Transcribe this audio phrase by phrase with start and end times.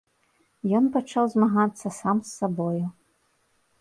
[0.79, 2.85] Ён пачаў змагацца сам з сабою.